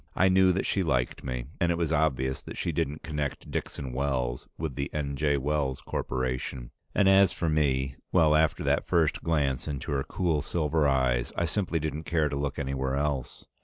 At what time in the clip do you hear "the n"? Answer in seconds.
4.73-5.15